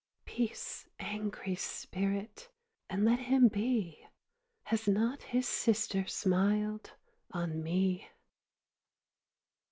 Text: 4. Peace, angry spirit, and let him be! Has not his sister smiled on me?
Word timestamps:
4. 0.25 0.35
Peace, 0.35 0.89
angry 0.99 1.53
spirit, 1.53 2.49
and 2.89 3.05
let 3.05 3.19
him 3.19 3.47
be! 3.49 4.03
Has 4.63 4.87
not 4.87 5.21
his 5.21 5.47
sister 5.47 6.07
smiled 6.07 6.93
on 7.29 7.61
me? 7.61 8.09